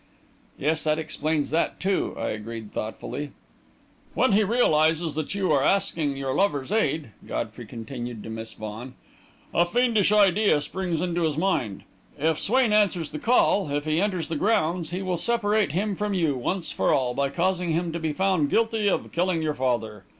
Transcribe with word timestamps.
"Yes; 0.57 0.83
that 0.85 0.97
explains 0.97 1.51
that, 1.51 1.79
too," 1.79 2.15
I 2.17 2.29
agreed 2.29 2.73
thoughtfully. 2.73 3.29
"When 4.15 4.31
he 4.31 4.43
realises 4.43 5.13
that 5.13 5.35
you 5.35 5.51
are 5.51 5.63
asking 5.63 6.17
your 6.17 6.33
lover's 6.33 6.71
aid," 6.71 7.09
Godfrey 7.27 7.67
continued 7.67 8.23
to 8.23 8.31
Miss 8.31 8.55
Vaughan, 8.55 8.95
"a 9.53 9.63
fiendish 9.63 10.11
idea 10.11 10.59
springs 10.59 11.01
into 11.01 11.21
his 11.21 11.37
mind. 11.37 11.83
If 12.17 12.39
Swain 12.39 12.73
answers 12.73 13.11
the 13.11 13.19
call, 13.19 13.69
if 13.69 13.85
he 13.85 14.01
enters 14.01 14.27
the 14.27 14.35
grounds, 14.37 14.89
he 14.89 15.03
will 15.03 15.17
separate 15.17 15.71
him 15.73 15.95
from 15.95 16.15
you 16.15 16.35
once 16.35 16.71
for 16.71 16.91
all 16.91 17.13
by 17.13 17.29
causing 17.29 17.71
him 17.73 17.91
to 17.93 17.99
be 17.99 18.11
found 18.11 18.49
guilty 18.49 18.89
of 18.89 19.11
killing 19.11 19.43
your 19.43 19.53
father. 19.53 20.03